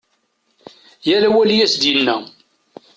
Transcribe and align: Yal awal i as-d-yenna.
Yal 1.07 1.23
awal 1.27 1.49
i 1.51 1.57
as-d-yenna. 1.65 2.17